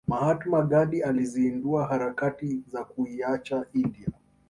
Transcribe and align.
Mahatma 0.07 0.61
Gandhi 0.67 1.01
alizindua 1.03 1.85
harakati 1.87 2.63
za 2.71 2.83
kuiacha 2.83 3.65
india 3.73 4.09